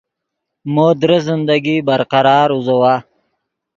[0.73, 2.95] مو درست زندگی برقرار اوزوّا